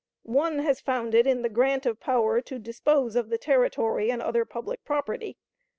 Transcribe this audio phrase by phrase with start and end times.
[0.23, 4.19] One has found it in the grant of power to dispose of the Territory and
[4.19, 5.37] other public property.